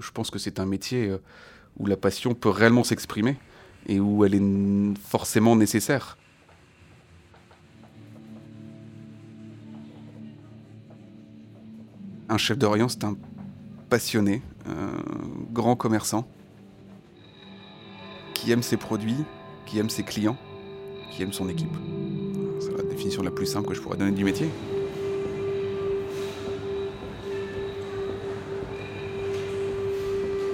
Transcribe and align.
je 0.00 0.10
pense 0.10 0.30
que 0.30 0.38
c'est 0.38 0.60
un 0.60 0.66
métier 0.66 1.08
euh, 1.08 1.18
où 1.78 1.86
la 1.86 1.96
passion 1.96 2.34
peut 2.34 2.48
réellement 2.48 2.84
s'exprimer 2.84 3.36
et 3.86 4.00
où 4.00 4.24
elle 4.24 4.34
est 4.34 4.98
forcément 4.98 5.56
nécessaire. 5.56 6.16
Un 12.28 12.38
chef 12.38 12.58
rayon, 12.62 12.88
c'est 12.88 13.04
un 13.04 13.16
passionné, 13.88 14.42
un 14.66 15.02
grand 15.52 15.74
commerçant, 15.74 16.28
qui 18.34 18.52
aime 18.52 18.62
ses 18.62 18.76
produits, 18.76 19.24
qui 19.66 19.78
aime 19.78 19.90
ses 19.90 20.04
clients, 20.04 20.38
qui 21.10 21.22
aime 21.22 21.32
son 21.32 21.48
équipe. 21.48 21.74
C'est 22.60 22.76
la 22.76 22.84
définition 22.84 23.22
la 23.22 23.32
plus 23.32 23.46
simple 23.46 23.68
que 23.68 23.74
je 23.74 23.80
pourrais 23.80 23.96
donner 23.96 24.12
du 24.12 24.24
métier. 24.24 24.48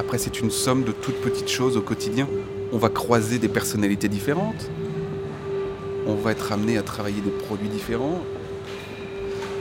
Après, 0.00 0.16
c'est 0.16 0.40
une 0.40 0.50
somme 0.50 0.82
de 0.82 0.92
toutes 0.92 1.20
petites 1.20 1.50
choses 1.50 1.76
au 1.76 1.82
quotidien. 1.82 2.26
On 2.72 2.78
va 2.78 2.88
croiser 2.88 3.38
des 3.38 3.50
personnalités 3.50 4.08
différentes. 4.08 4.70
On 6.06 6.14
va 6.14 6.32
être 6.32 6.52
amené 6.52 6.78
à 6.78 6.82
travailler 6.82 7.20
des 7.20 7.30
produits 7.30 7.68
différents. 7.68 8.22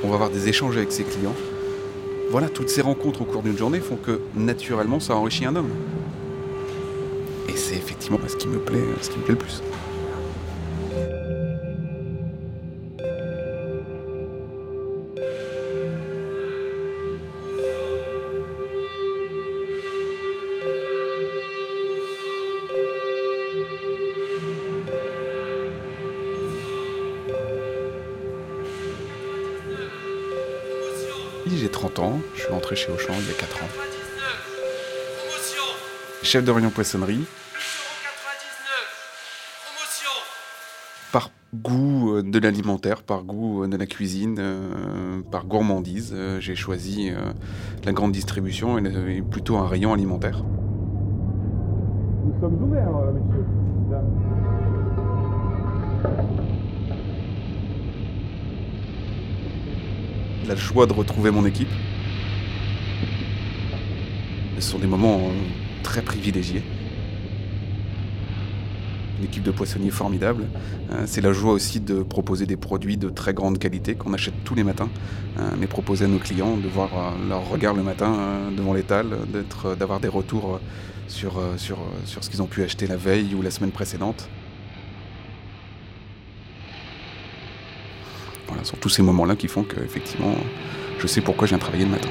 On 0.02 0.08
va 0.08 0.14
avoir 0.14 0.30
des 0.30 0.48
échanges 0.48 0.78
avec 0.78 0.94
ses 0.94 1.04
clients. 1.04 1.36
Voilà, 2.32 2.48
toutes 2.48 2.70
ces 2.70 2.82
rencontres 2.82 3.22
au 3.24 3.26
cours 3.26 3.42
d'une 3.44 3.58
journée 3.58 3.82
font 3.82 3.98
que 3.98 4.22
naturellement 4.34 5.02
ça 5.02 5.14
enrichit 5.14 5.44
un 5.44 5.58
homme. 5.58 5.72
Et 7.50 7.58
c'est 7.58 7.76
effectivement 7.76 8.20
ce 8.26 8.38
qui 8.38 8.48
me 8.48 8.60
plaît, 8.60 8.86
ce 9.02 9.10
qui 9.10 9.18
me 9.18 9.24
plaît 9.24 9.34
le 9.34 9.40
plus. 9.40 9.62
J'ai 31.60 31.68
30 31.68 32.00
ans, 32.00 32.20
je 32.36 32.44
suis 32.44 32.54
entré 32.54 32.78
chez 32.78 32.90
Auchan 32.90 33.12
il 33.20 33.28
y 33.28 33.32
a 33.32 33.34
4 33.34 33.64
ans. 33.64 33.68
Chef 36.24 36.46
de 36.46 36.52
rayon 36.52 36.70
poissonnerie. 36.70 37.26
Par 41.12 41.32
goût 41.54 42.16
euh, 42.16 42.24
de 42.24 42.40
l'alimentaire, 42.40 43.04
par 43.04 43.26
goût 43.26 43.64
euh, 43.64 43.68
de 43.68 43.76
la 43.76 43.86
cuisine, 43.88 44.38
euh, 44.40 45.22
par 45.32 45.48
gourmandise, 45.48 46.16
j'ai 46.40 46.56
choisi 46.56 47.12
la 47.84 47.92
grande 47.92 48.14
distribution 48.14 48.78
et 48.78 49.22
plutôt 49.22 49.58
un 49.58 49.68
rayon 49.68 49.92
alimentaire. 49.92 50.46
Nous 52.26 52.40
sommes 52.40 52.64
ouverts, 52.64 52.88
messieurs. 53.14 53.46
La 60.48 60.56
joie 60.56 60.86
de 60.86 60.94
retrouver 60.94 61.32
mon 61.32 61.46
équipe. 61.46 61.70
Ce 64.60 64.72
sont 64.72 64.80
des 64.80 64.88
moments 64.88 65.32
très 65.84 66.02
privilégiés. 66.02 66.64
Une 69.20 69.26
équipe 69.26 69.44
de 69.44 69.52
poissonniers 69.52 69.90
formidable. 69.90 70.46
Euh, 70.92 71.04
c'est 71.06 71.22
la 71.22 71.34
joie 71.34 71.52
aussi 71.52 71.80
de 71.80 72.04
proposer 72.04 72.46
des 72.46 72.56
produits 72.56 72.96
de 72.96 73.10
très 73.10 73.34
grande 73.34 73.60
qualité 73.60 73.96
qu'on 73.96 74.14
achète 74.14 74.34
tous 74.46 74.56
les 74.56 74.64
matins, 74.64 74.90
euh, 75.38 75.52
mais 75.60 75.68
proposer 75.68 76.06
à 76.06 76.08
nos 76.08 76.20
clients 76.20 76.56
de 76.56 76.68
voir 76.68 76.90
euh, 76.94 77.28
leur 77.28 77.50
regard 77.50 77.74
le 77.74 77.84
matin 77.84 78.16
devant 78.56 78.74
l'étal, 78.74 79.08
d'avoir 79.78 80.00
des 80.00 80.08
retours 80.08 80.60
sur, 81.08 81.42
sur 81.58 81.78
ce 82.06 82.30
qu'ils 82.30 82.42
ont 82.42 82.48
pu 82.48 82.64
acheter 82.64 82.88
la 82.88 82.98
veille 82.98 83.34
ou 83.36 83.42
la 83.42 83.52
semaine 83.52 83.72
précédente. 83.72 84.30
Voilà, 88.50 88.64
sont 88.64 88.78
tous 88.78 88.90
ces 88.90 89.04
moments-là 89.04 89.36
qui 89.36 89.48
font 89.48 89.64
que, 89.64 89.80
effectivement, 89.80 90.34
je 91.00 91.08
sais 91.08 91.22
pourquoi 91.22 91.48
je 91.48 91.52
viens 91.52 91.60
travailler 91.60 91.86
le 91.86 91.92
matin. 91.92 92.10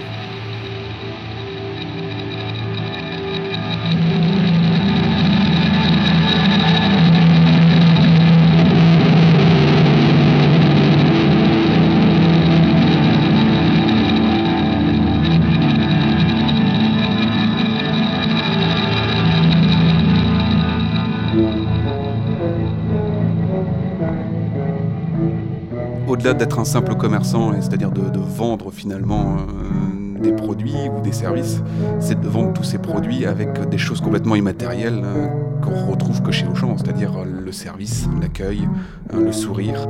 Au-delà 26.18 26.34
d'être 26.34 26.58
un 26.58 26.64
simple 26.64 26.96
commerçant, 26.96 27.52
c'est-à-dire 27.60 27.92
de, 27.92 28.18
vendre 28.18 28.72
finalement 28.72 29.36
euh, 29.36 30.20
des 30.20 30.32
produits 30.32 30.74
ou 30.96 31.00
des 31.00 31.12
services, 31.12 31.62
c'est 32.00 32.20
de 32.20 32.26
vendre 32.26 32.52
tous 32.52 32.64
ces 32.64 32.78
produits 32.78 33.24
avec 33.24 33.68
des 33.68 33.78
choses 33.78 34.00
complètement 34.00 34.34
immatérielles 34.34 35.00
euh, 35.04 35.28
qu'on 35.62 35.86
retrouve 35.88 36.20
que 36.22 36.32
chez 36.32 36.46
Auchan, 36.48 36.76
c'est-à-dire 36.76 37.16
euh, 37.16 37.24
le 37.24 37.52
service, 37.52 38.08
l'accueil, 38.20 38.68
le 39.14 39.30
sourire, 39.30 39.86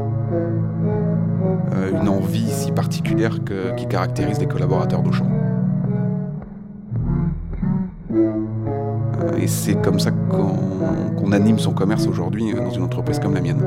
une 1.92 2.08
envie 2.08 2.50
si 2.50 2.72
particulière 2.72 3.38
qui 3.76 3.86
caractérise 3.86 4.38
les 4.38 4.46
collaborateurs 4.46 5.02
d'Auchan. 5.02 5.26
Et 9.38 9.46
c'est 9.46 9.80
comme 9.80 9.98
ça 9.98 10.10
qu'on 10.10 11.32
anime 11.32 11.58
son 11.58 11.72
commerce 11.72 12.06
aujourd'hui 12.06 12.52
dans 12.52 12.70
une 12.70 12.82
entreprise 12.82 13.18
comme 13.18 13.34
la 13.34 13.40
mienne. 13.40 13.62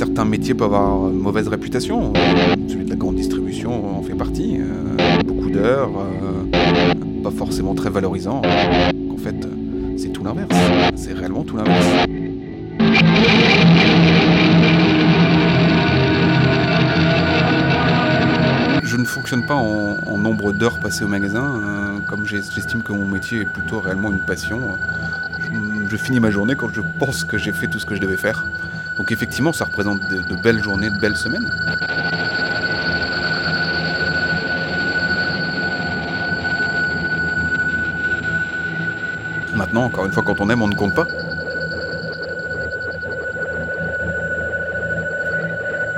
Certains 0.00 0.24
métiers 0.24 0.54
peuvent 0.54 0.72
avoir 0.72 1.10
une 1.10 1.18
mauvaise 1.18 1.46
réputation. 1.46 2.14
Celui 2.68 2.86
de 2.86 2.88
la 2.88 2.96
grande 2.96 3.16
distribution 3.16 3.98
en 3.98 4.02
fait 4.02 4.14
partie. 4.14 4.56
Euh, 4.58 5.22
beaucoup 5.26 5.50
d'heures, 5.50 5.90
euh, 5.90 7.22
pas 7.22 7.30
forcément 7.30 7.74
très 7.74 7.90
valorisant. 7.90 8.40
En 9.12 9.18
fait, 9.18 9.36
c'est 9.98 10.08
tout 10.08 10.24
l'inverse. 10.24 10.56
C'est 10.96 11.12
réellement 11.12 11.44
tout 11.44 11.58
l'inverse. 11.58 11.86
Je 18.82 18.96
ne 18.96 19.04
fonctionne 19.04 19.44
pas 19.44 19.56
en, 19.56 20.16
nombre 20.16 20.52
d'heures 20.52 20.80
passées 20.80 21.04
au 21.04 21.08
magasin. 21.08 21.44
Euh, 21.62 21.98
comme 22.08 22.24
j'estime 22.24 22.82
que 22.82 22.94
mon 22.94 23.04
métier 23.04 23.40
est 23.40 23.52
plutôt 23.52 23.80
réellement 23.80 24.08
une 24.08 24.24
passion, 24.24 24.60
je 25.90 25.96
finis 25.98 26.20
ma 26.20 26.30
journée 26.30 26.54
quand 26.54 26.72
je 26.72 26.80
pense 26.98 27.22
que 27.24 27.36
j'ai 27.36 27.52
fait 27.52 27.66
tout 27.66 27.78
ce 27.78 27.84
que 27.84 27.94
je 27.94 28.00
devais 28.00 28.16
faire. 28.16 28.46
Donc 29.00 29.12
effectivement, 29.12 29.54
ça 29.54 29.64
représente 29.64 29.98
de, 30.10 30.34
belles 30.42 30.62
journées, 30.62 30.90
de 30.90 30.98
belles 30.98 31.16
semaines. 31.16 31.48
Maintenant, 39.56 39.84
encore 39.84 40.04
une 40.04 40.12
fois, 40.12 40.22
quand 40.22 40.38
on 40.42 40.50
aime, 40.50 40.60
on 40.60 40.68
ne 40.68 40.74
compte 40.74 40.94
pas. 40.94 41.06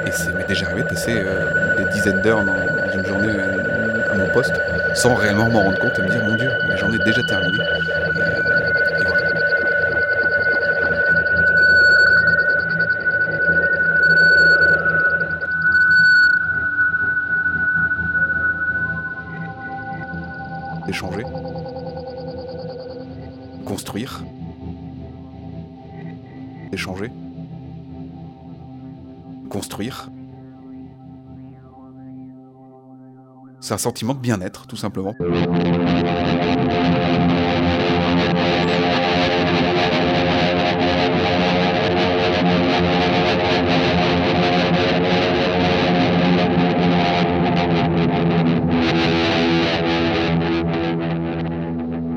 Et 0.06 0.12
c'est 0.12 0.32
m'est 0.32 0.46
déjà 0.46 0.66
arrivé 0.66 0.84
de 0.84 0.88
passer 0.88 1.16
euh, 1.16 1.78
des 1.78 1.92
dizaines 1.92 2.22
d'heures 2.22 2.44
dans, 2.44 2.54
une 2.94 3.04
journée 3.04 3.32
euh, 3.32 4.12
à 4.12 4.14
mon 4.14 4.28
poste 4.28 4.54
sans 4.94 5.16
réellement 5.16 5.50
m'en 5.50 5.62
rendre 5.64 5.78
compte 5.80 5.98
et 5.98 6.02
me 6.02 6.08
dire 6.08 6.24
mon 6.24 6.36
Dieu, 6.36 6.52
la 6.68 6.76
journée 6.76 6.98
est 7.00 7.04
déjà 7.04 7.24
terminée. 7.24 7.58
échanger, 7.58 8.81
échanger, 26.72 27.10
construire. 29.50 30.10
C'est 33.60 33.74
un 33.74 33.78
sentiment 33.78 34.14
de 34.14 34.18
bien-être, 34.18 34.66
tout 34.66 34.76
simplement. 34.76 35.14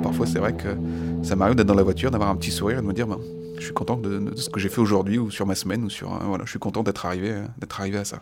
parfois 0.01 0.25
c'est 0.27 0.39
vrai 0.39 0.53
que 0.53 0.69
ça 1.23 1.35
m'arrive 1.35 1.55
d'être 1.55 1.67
dans 1.67 1.73
la 1.73 1.83
voiture, 1.83 2.09
d'avoir 2.09 2.29
un 2.29 2.37
petit 2.37 2.51
sourire 2.51 2.77
et 2.77 2.81
de 2.81 2.87
me 2.87 2.93
dire, 2.93 3.05
ben, 3.05 3.19
je 3.57 3.63
suis 3.63 3.73
content 3.73 3.97
de, 3.97 4.35
ce 4.35 4.49
que 4.49 4.59
j'ai 4.59 4.69
fait 4.69 4.81
aujourd'hui 4.81 5.17
ou 5.17 5.31
sur 5.31 5.45
ma 5.45 5.55
semaine 5.55 5.83
ou 5.83 5.89
sur, 5.89 6.13
euh, 6.13 6.19
voilà, 6.25 6.45
je 6.45 6.49
suis 6.49 6.59
content 6.59 6.83
d'être 6.83 7.05
arrivé, 7.05 7.31
euh, 7.31 7.45
d'être 7.57 7.79
arrivé 7.79 7.97
à 7.97 8.05
ça. 8.05 8.21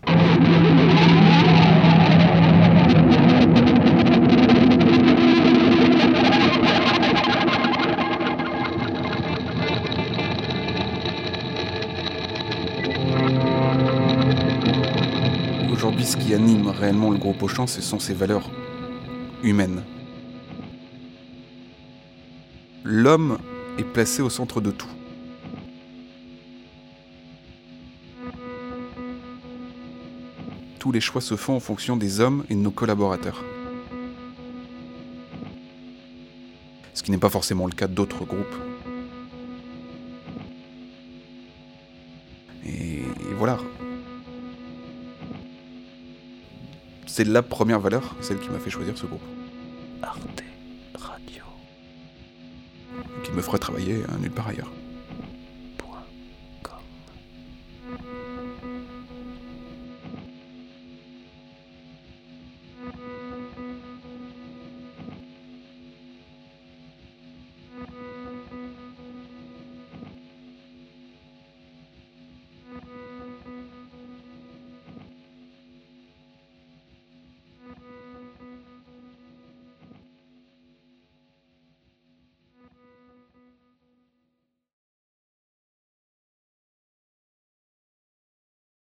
Aujourd'hui, 15.71 16.05
ce 16.05 16.17
qui 16.17 16.33
anime 16.33 16.67
réellement 16.67 17.11
le 17.11 17.17
groupe 17.17 17.41
Auchan, 17.43 17.67
ce 17.67 17.81
sont 17.81 17.99
ses 17.99 18.13
valeurs 18.13 18.49
humaines. 19.43 19.83
L'homme 22.83 23.37
est 23.77 23.83
placé 23.83 24.21
au 24.21 24.29
centre 24.29 24.61
de 24.61 24.71
tout. 24.71 24.87
Tous 30.83 30.91
les 30.91 30.99
choix 30.99 31.21
se 31.21 31.37
font 31.37 31.55
en 31.55 31.61
fonction 31.61 31.95
des 31.95 32.19
hommes 32.19 32.43
et 32.49 32.55
de 32.55 32.59
nos 32.59 32.69
collaborateurs. 32.69 33.41
Ce 36.93 37.01
qui 37.01 37.09
n'est 37.09 37.17
pas 37.17 37.29
forcément 37.29 37.67
le 37.67 37.71
cas 37.71 37.87
d'autres 37.87 38.25
groupes. 38.25 38.55
Et, 42.65 42.97
et 42.97 43.33
voilà. 43.37 43.59
C'est 47.05 47.23
la 47.23 47.43
première 47.43 47.79
valeur, 47.79 48.13
celle 48.19 48.41
qui 48.41 48.49
m'a 48.49 48.59
fait 48.59 48.69
choisir 48.69 48.97
ce 48.97 49.05
groupe. 49.05 49.23
Arte 50.01 50.43
Radio. 50.95 51.43
Qui 53.23 53.31
me 53.31 53.41
ferait 53.41 53.57
travailler 53.57 54.03
euh, 54.03 54.17
nulle 54.19 54.31
part 54.31 54.49
ailleurs. 54.49 54.69